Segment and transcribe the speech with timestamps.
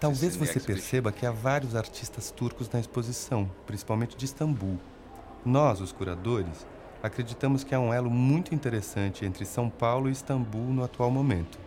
[0.00, 4.78] Talvez você perceba que há vários artistas turcos na exposição, principalmente de Istambul.
[5.44, 6.66] Nós, os curadores,
[7.02, 11.58] acreditamos que há um elo muito interessante entre São Paulo e Istambul no atual momento.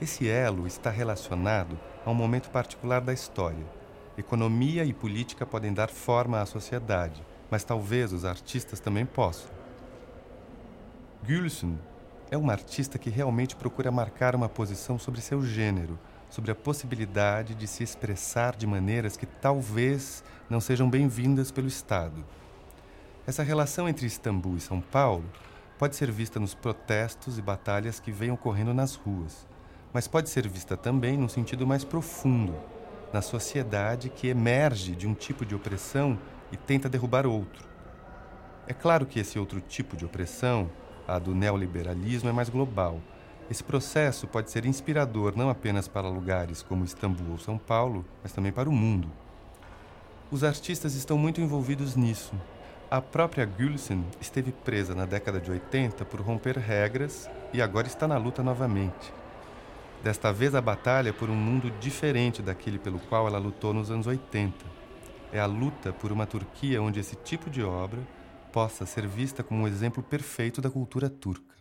[0.00, 3.66] Esse elo está relacionado a um momento particular da história.
[4.16, 9.50] Economia e política podem dar forma à sociedade, mas talvez os artistas também possam.
[11.22, 11.78] Gülsün
[12.30, 15.98] é uma artista que realmente procura marcar uma posição sobre seu gênero,
[16.28, 22.24] sobre a possibilidade de se expressar de maneiras que talvez não sejam bem-vindas pelo Estado.
[23.26, 25.24] Essa relação entre Istambul e São Paulo
[25.76, 29.44] pode ser vista nos protestos e batalhas que vêm ocorrendo nas ruas,
[29.92, 32.54] mas pode ser vista também num sentido mais profundo,
[33.12, 36.16] na sociedade que emerge de um tipo de opressão
[36.52, 37.68] e tenta derrubar outro.
[38.68, 40.70] É claro que esse outro tipo de opressão
[41.10, 43.00] a do neoliberalismo é mais global.
[43.50, 48.32] Esse processo pode ser inspirador não apenas para lugares como Istambul ou São Paulo, mas
[48.32, 49.10] também para o mundo.
[50.30, 52.32] Os artistas estão muito envolvidos nisso.
[52.88, 58.06] A própria Gülsen esteve presa na década de 80 por romper regras e agora está
[58.06, 59.12] na luta novamente.
[60.04, 63.90] Desta vez a batalha é por um mundo diferente daquele pelo qual ela lutou nos
[63.90, 64.54] anos 80.
[65.32, 68.00] É a luta por uma Turquia onde esse tipo de obra
[68.50, 71.59] possa ser vista como um exemplo perfeito da cultura turca.